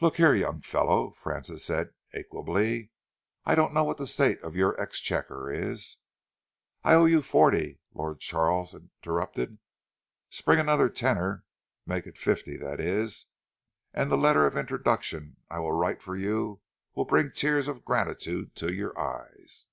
[0.00, 2.90] "Look here, young fellow," Francis said equably,
[3.44, 5.98] "I don't know what the state of your exchequer is"
[6.82, 9.60] "I owe you forty," Lord Charles interrupted.
[10.28, 11.44] "Spring another tenner,
[11.86, 13.28] make it fifty, that is,
[13.92, 16.60] and the letter of introduction I will write for you
[16.96, 19.66] will bring tears of gratitude to your eyes."